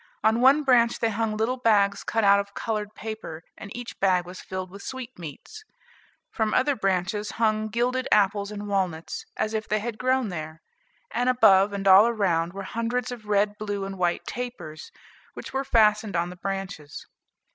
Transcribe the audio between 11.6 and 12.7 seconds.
and all round, were